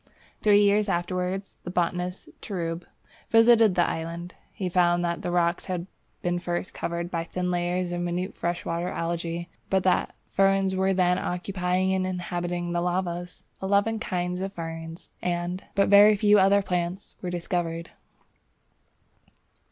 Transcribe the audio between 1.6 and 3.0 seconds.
the botanist Treub